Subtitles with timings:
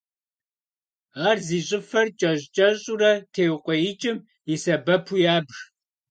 [1.27, 4.17] Ар зи щӏыфэр кӏэщӏ-кӏэщӏурэ теукъуеикӏым
[4.53, 5.53] и сэбэпу ябж.